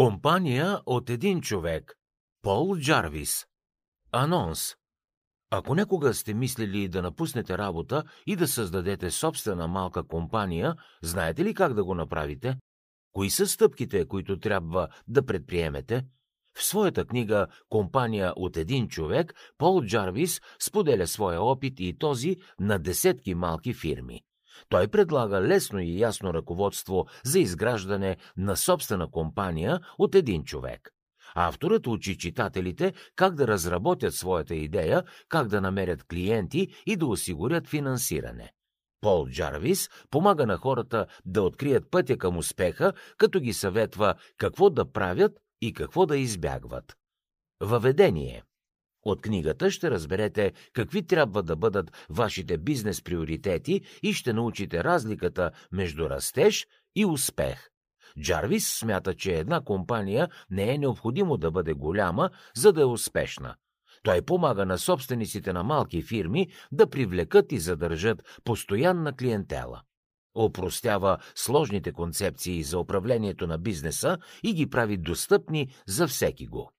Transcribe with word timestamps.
Компания 0.00 0.80
от 0.86 1.10
един 1.10 1.40
човек. 1.40 1.94
Пол 2.42 2.76
Джарвис. 2.78 3.46
Анонс. 4.12 4.76
Ако 5.50 5.74
някога 5.74 6.14
сте 6.14 6.34
мислили 6.34 6.88
да 6.88 7.02
напуснете 7.02 7.58
работа 7.58 8.04
и 8.26 8.36
да 8.36 8.48
създадете 8.48 9.10
собствена 9.10 9.68
малка 9.68 10.06
компания, 10.06 10.76
знаете 11.02 11.44
ли 11.44 11.54
как 11.54 11.74
да 11.74 11.84
го 11.84 11.94
направите? 11.94 12.56
Кои 13.12 13.30
са 13.30 13.46
стъпките, 13.46 14.08
които 14.08 14.38
трябва 14.38 14.88
да 15.08 15.26
предприемете? 15.26 16.06
В 16.58 16.62
своята 16.62 17.04
книга 17.04 17.46
«Компания 17.68 18.32
от 18.36 18.56
един 18.56 18.88
човек» 18.88 19.34
Пол 19.58 19.84
Джарвис 19.84 20.40
споделя 20.60 21.06
своя 21.06 21.42
опит 21.42 21.80
и 21.80 21.98
този 21.98 22.36
на 22.60 22.78
десетки 22.78 23.34
малки 23.34 23.74
фирми. 23.74 24.22
Той 24.68 24.88
предлага 24.88 25.40
лесно 25.40 25.80
и 25.80 25.98
ясно 25.98 26.34
ръководство 26.34 27.06
за 27.24 27.38
изграждане 27.38 28.16
на 28.36 28.56
собствена 28.56 29.10
компания 29.10 29.80
от 29.98 30.14
един 30.14 30.44
човек. 30.44 30.90
Авторът 31.34 31.86
учи 31.86 32.18
читателите 32.18 32.92
как 33.16 33.34
да 33.34 33.48
разработят 33.48 34.14
своята 34.14 34.54
идея, 34.54 35.04
как 35.28 35.48
да 35.48 35.60
намерят 35.60 36.04
клиенти 36.04 36.68
и 36.86 36.96
да 36.96 37.06
осигурят 37.06 37.68
финансиране. 37.68 38.52
Пол 39.00 39.28
Джарвис 39.28 39.88
помага 40.10 40.46
на 40.46 40.56
хората 40.56 41.06
да 41.24 41.42
открият 41.42 41.90
пътя 41.90 42.18
към 42.18 42.36
успеха, 42.36 42.92
като 43.18 43.40
ги 43.40 43.52
съветва 43.52 44.14
какво 44.38 44.70
да 44.70 44.92
правят 44.92 45.32
и 45.60 45.72
какво 45.72 46.06
да 46.06 46.16
избягват. 46.16 46.96
Въведение 47.60 48.42
от 49.02 49.22
книгата 49.22 49.70
ще 49.70 49.90
разберете 49.90 50.52
какви 50.72 51.06
трябва 51.06 51.42
да 51.42 51.56
бъдат 51.56 52.06
вашите 52.10 52.58
бизнес 52.58 53.02
приоритети 53.02 53.80
и 54.02 54.12
ще 54.12 54.32
научите 54.32 54.84
разликата 54.84 55.50
между 55.72 56.10
растеж 56.10 56.66
и 56.96 57.06
успех. 57.06 57.68
Джарвис 58.20 58.78
смята, 58.78 59.14
че 59.14 59.32
една 59.32 59.60
компания 59.60 60.28
не 60.50 60.74
е 60.74 60.78
необходимо 60.78 61.36
да 61.36 61.50
бъде 61.50 61.72
голяма, 61.72 62.30
за 62.56 62.72
да 62.72 62.80
е 62.80 62.84
успешна. 62.84 63.54
Той 64.02 64.22
помага 64.22 64.66
на 64.66 64.78
собствениците 64.78 65.52
на 65.52 65.62
малки 65.62 66.02
фирми 66.02 66.48
да 66.72 66.90
привлекат 66.90 67.52
и 67.52 67.58
задържат 67.58 68.40
постоянна 68.44 69.16
клиентела. 69.16 69.82
Опростява 70.34 71.18
сложните 71.34 71.92
концепции 71.92 72.62
за 72.62 72.78
управлението 72.78 73.46
на 73.46 73.58
бизнеса 73.58 74.18
и 74.42 74.54
ги 74.54 74.70
прави 74.70 74.96
достъпни 74.96 75.68
за 75.86 76.08
всеки 76.08 76.46
го. 76.46 76.72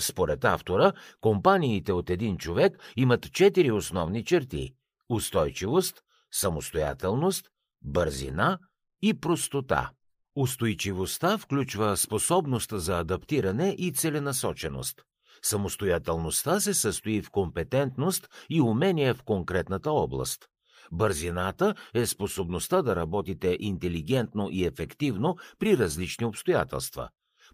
Според 0.00 0.44
автора, 0.44 0.92
компаниите 1.20 1.92
от 1.92 2.10
един 2.10 2.36
човек 2.36 2.92
имат 2.96 3.32
четири 3.32 3.70
основни 3.70 4.24
черти– 4.24 4.74
устойчивост, 5.10 6.00
самостоятелност, 6.32 7.46
бързина 7.82 8.58
и 9.02 9.20
простота. 9.20 9.90
Устойчивостта 10.36 11.38
включва 11.38 11.96
способността 11.96 12.78
за 12.78 12.98
адаптиране 12.98 13.74
и 13.78 13.92
целенасоченост. 13.92 15.02
Самостоятелността 15.42 16.60
се 16.60 16.74
състои 16.74 17.22
в 17.22 17.30
компетентност 17.30 18.28
и 18.50 18.60
умение 18.60 19.14
в 19.14 19.22
конкретната 19.22 19.90
област. 19.90 20.46
Бързината 20.92 21.74
е 21.94 22.06
способността 22.06 22.82
да 22.82 22.96
работите 22.96 23.56
интелигентно 23.60 24.48
и 24.50 24.64
ефективно 24.64 25.36
при 25.58 25.78
различни 25.78 26.26
обстоятелства. 26.26 27.08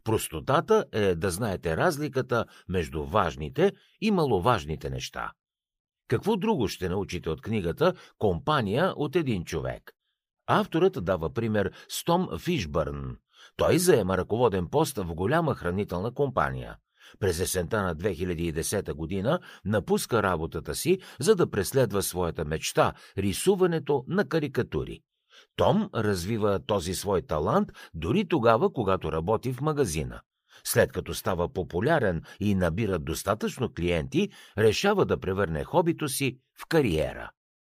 Простотата 0.05 0.85
е 0.93 1.15
да 1.15 1.31
знаете 1.31 1.77
разликата 1.77 2.45
между 2.69 3.05
важните 3.05 3.73
и 4.01 4.11
маловажните 4.11 4.91
неща. 4.91 5.33
Какво 6.09 6.37
друго 6.37 6.69
ще 6.69 6.89
научите 6.89 7.31
от 7.31 7.41
книгата 7.41 7.95
«Компания 8.19 8.93
от 8.97 9.17
един 9.17 9.45
човек»? 9.45 9.93
Авторът 10.47 11.05
дава 11.05 11.33
пример 11.35 11.71
с 11.89 12.05
Том 12.05 12.29
Фишбърн. 12.39 13.17
Той 13.57 13.79
заема 13.79 14.19
ръководен 14.19 14.69
пост 14.69 14.97
в 14.97 15.15
голяма 15.15 15.55
хранителна 15.55 16.15
компания. 16.15 16.77
През 17.19 17.41
есента 17.41 17.83
на 17.83 17.97
2010 17.97 18.95
година 18.95 19.41
напуска 19.65 20.23
работата 20.23 20.75
си, 20.75 20.99
за 21.21 21.35
да 21.35 21.51
преследва 21.51 22.03
своята 22.03 22.45
мечта– 22.45 22.93
рисуването 23.19 24.05
на 24.09 24.29
карикатури. 24.29 25.01
Том 25.57 25.91
развива 25.95 26.61
този 26.67 26.95
свой 26.95 27.23
талант 27.23 27.73
дори 27.95 28.29
тогава, 28.29 28.73
когато 28.73 29.13
работи 29.13 29.53
в 29.53 29.61
магазина. 29.61 30.21
След 30.65 30.93
като 30.93 31.15
става 31.15 31.53
популярен 31.53 32.23
и 32.41 32.55
набира 32.55 32.99
достатъчно 32.99 33.73
клиенти, 33.75 34.29
решава 34.59 35.07
да 35.07 35.21
превърне 35.21 35.65
хобито 35.65 36.09
си 36.09 36.39
в 36.61 36.67
кариера. 36.69 37.31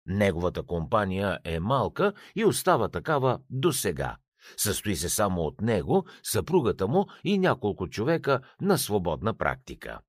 Неговата 0.06 0.64
компания 0.64 1.40
е 1.44 1.60
малка 1.60 2.14
и 2.36 2.46
остава 2.46 2.90
такава 2.90 3.40
до 3.50 3.74
сега. 3.74 4.16
Състои 4.58 4.96
се 4.96 5.10
само 5.10 5.42
от 5.42 5.62
него, 5.62 6.06
съпругата 6.24 6.88
му 6.88 7.06
и 7.24 7.38
няколко 7.38 7.88
човека 7.88 8.40
на 8.62 8.78
свободна 8.78 9.38
практика. 9.38 10.00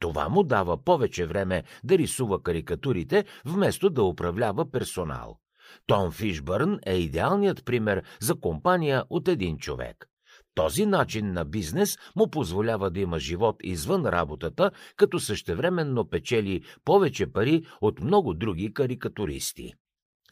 Това 0.00 0.28
му 0.28 0.42
дава 0.42 0.84
повече 0.84 1.26
време 1.26 1.64
да 1.84 1.98
рисува 1.98 2.42
карикатурите, 2.42 3.24
вместо 3.44 3.90
да 3.90 4.02
управлява 4.02 4.70
персонал. 4.70 5.38
Том 5.86 6.12
Фишбърн 6.12 6.78
е 6.86 6.94
идеалният 6.94 7.64
пример 7.64 8.02
за 8.20 8.40
компания 8.40 9.04
от 9.10 9.28
един 9.28 9.58
човек. 9.58 10.08
Този 10.54 10.86
начин 10.86 11.32
на 11.32 11.44
бизнес 11.44 11.98
му 12.16 12.30
позволява 12.30 12.90
да 12.90 13.00
има 13.00 13.18
живот 13.18 13.56
извън 13.62 14.06
работата, 14.06 14.70
като 14.96 15.20
същевременно 15.20 16.10
печели 16.10 16.62
повече 16.84 17.32
пари 17.32 17.66
от 17.80 18.00
много 18.00 18.34
други 18.34 18.74
карикатуристи. 18.74 19.74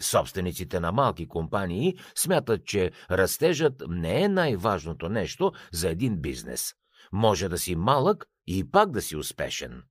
Собствениците 0.00 0.80
на 0.80 0.92
малки 0.92 1.28
компании 1.28 1.96
смятат, 2.14 2.66
че 2.66 2.92
растежът 3.10 3.82
не 3.88 4.22
е 4.22 4.28
най-важното 4.28 5.08
нещо 5.08 5.52
за 5.72 5.88
един 5.88 6.20
бизнес. 6.20 6.74
Може 7.12 7.48
да 7.48 7.58
си 7.58 7.76
малък 7.76 8.26
и 8.46 8.70
пак 8.70 8.90
да 8.90 9.02
си 9.02 9.16
успешен. 9.16 9.82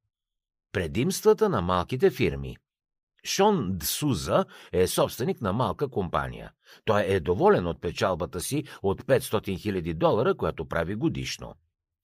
Предимствата 0.72 1.50
на 1.50 1.62
малките 1.62 2.10
фирми– 2.10 2.58
Шон 3.25 3.78
Дсуза 3.78 4.46
е 4.72 4.88
собственик 4.88 5.41
на 5.41 5.53
малка 5.53 5.88
компания. 5.88 6.52
Той 6.86 7.03
е 7.03 7.19
доволен 7.19 7.68
от 7.68 7.81
печалбата 7.81 8.41
си 8.41 8.63
от 8.84 9.02
500 9.02 9.19
000 9.19 9.94
долара, 9.94 10.38
която 10.38 10.68
прави 10.68 10.96
годишно. 10.96 11.53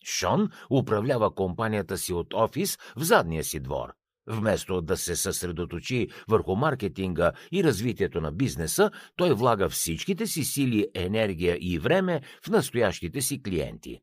Шон 0.06 0.50
управлява 0.72 1.36
компанията 1.36 1.98
си 1.98 2.14
от 2.14 2.34
офис 2.34 2.78
в 2.96 3.04
задния 3.04 3.44
си 3.44 3.60
двор. 3.60 3.94
Вместо 4.28 4.82
да 4.82 4.98
се 4.98 5.16
съсредоточи 5.16 6.08
върху 6.28 6.56
маркетинга 6.56 7.32
и 7.52 7.64
развитието 7.64 8.22
на 8.22 8.32
бизнеса, 8.32 8.92
той 9.16 9.34
влага 9.34 9.70
всичките 9.70 10.28
си 10.28 10.44
сили, 10.44 10.88
енергия 10.96 11.58
и 11.62 11.80
време 11.80 12.22
в 12.46 12.50
настоящите 12.50 13.22
си 13.22 13.44
клиенти. 13.44 14.00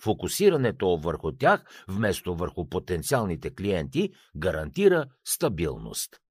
Фокусирането 0.00 0.96
върху 0.96 1.32
тях, 1.32 1.84
вместо 1.88 2.34
върху 2.34 2.68
потенциалните 2.68 3.54
клиенти, 3.54 4.10
гарантира 4.36 5.06
стабилност. 5.24 6.23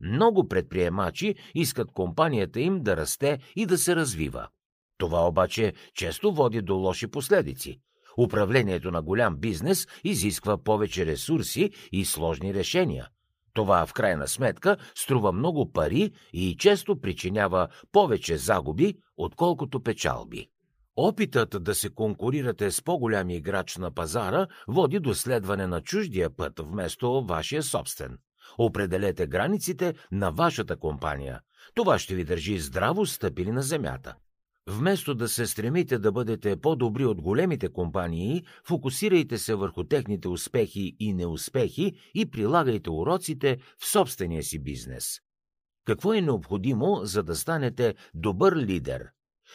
Много 0.00 0.48
предприемачи 0.48 1.34
искат 1.54 1.92
компанията 1.92 2.60
им 2.60 2.82
да 2.82 2.96
расте 2.96 3.38
и 3.56 3.66
да 3.66 3.78
се 3.78 3.96
развива. 3.96 4.48
Това 4.98 5.26
обаче 5.26 5.72
често 5.94 6.32
води 6.32 6.62
до 6.62 6.76
лоши 6.76 7.06
последици. 7.06 7.80
Управлението 8.18 8.90
на 8.90 9.02
голям 9.02 9.36
бизнес 9.36 9.86
изисква 10.04 10.58
повече 10.64 11.06
ресурси 11.06 11.70
и 11.92 12.04
сложни 12.04 12.54
решения. 12.54 13.08
Това 13.54 13.86
в 13.86 13.92
крайна 13.92 14.28
сметка 14.28 14.76
струва 14.94 15.32
много 15.32 15.72
пари 15.72 16.12
и 16.32 16.56
често 16.56 17.00
причинява 17.00 17.68
повече 17.92 18.36
загуби, 18.36 18.94
отколкото 19.16 19.82
печалби. 19.82 20.48
Опитът 20.96 21.64
да 21.64 21.74
се 21.74 21.90
конкурирате 21.90 22.70
с 22.70 22.82
по-голям 22.82 23.30
играч 23.30 23.76
на 23.76 23.94
пазара 23.94 24.46
води 24.68 24.98
до 24.98 25.14
следване 25.14 25.66
на 25.66 25.80
чуждия 25.80 26.36
път 26.36 26.60
вместо 26.60 27.24
вашия 27.24 27.62
собствен. 27.62 28.18
Определете 28.58 29.26
границите 29.26 29.94
на 30.12 30.30
вашата 30.30 30.76
компания. 30.76 31.40
Това 31.74 31.98
ще 31.98 32.14
ви 32.14 32.24
държи 32.24 32.58
здраво 32.58 33.06
стъпили 33.06 33.52
на 33.52 33.62
земята. 33.62 34.14
Вместо 34.66 35.14
да 35.14 35.28
се 35.28 35.46
стремите 35.46 35.98
да 35.98 36.12
бъдете 36.12 36.56
по-добри 36.56 37.04
от 37.04 37.22
големите 37.22 37.68
компании, 37.68 38.44
фокусирайте 38.68 39.38
се 39.38 39.54
върху 39.54 39.84
техните 39.84 40.28
успехи 40.28 40.96
и 41.00 41.12
неуспехи 41.12 41.92
и 42.14 42.30
прилагайте 42.30 42.90
уроците 42.90 43.58
в 43.78 43.86
собствения 43.86 44.42
си 44.42 44.58
бизнес. 44.58 45.20
Какво 45.86 46.14
е 46.14 46.20
необходимо, 46.20 47.00
за 47.02 47.22
да 47.22 47.36
станете 47.36 47.94
добър 48.14 48.56
лидер? 48.56 49.08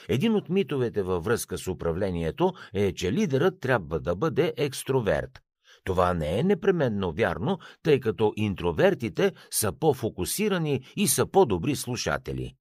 Един 0.10 0.36
от 0.36 0.50
митовете 0.50 1.04
във 1.04 1.24
връзка 1.24 1.58
с 1.58 1.68
управлението 1.68 2.54
е, 2.74 2.94
че 2.94 3.12
лидерът 3.12 3.60
трябва 3.60 4.00
да 4.00 4.16
бъде 4.16 4.54
екстроверт. 4.58 5.42
Това 5.84 6.14
не 6.14 6.40
е 6.40 6.44
непременно 6.44 7.12
вярно, 7.12 7.60
тъй 7.84 8.00
като 8.00 8.34
интровертите 8.36 9.32
са 9.52 9.72
по-фокусирани 9.72 10.82
и 10.96 11.08
са 11.08 11.26
по-добри 11.26 11.76
слушатели. 11.76 12.56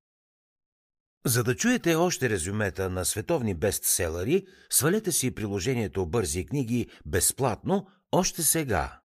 За 1.26 1.44
да 1.44 1.56
чуете 1.56 1.94
още 1.94 2.31
резюмета 2.31 2.91
на 2.91 3.05
световни 3.05 3.55
бестселери, 3.55 4.47
свалете 4.70 5.12
си 5.12 5.35
приложението 5.35 6.06
Бързи 6.06 6.47
книги 6.47 6.87
безплатно 7.06 7.87
още 8.12 8.43
сега. 8.43 9.00